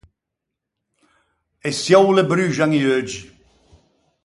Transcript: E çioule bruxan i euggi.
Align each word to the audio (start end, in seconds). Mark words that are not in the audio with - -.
E 1.67 1.69
çioule 1.81 2.23
bruxan 2.29 2.71
i 2.77 2.79
euggi. 2.91 3.19